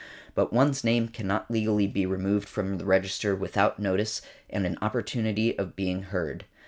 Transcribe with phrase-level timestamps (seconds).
[0.33, 5.55] But one's name cannot legally be removed from the register without notice and an opportunity
[5.59, 6.45] of being heard.